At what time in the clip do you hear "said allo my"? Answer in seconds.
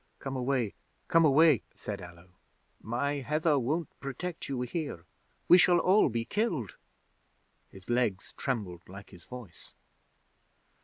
1.75-3.17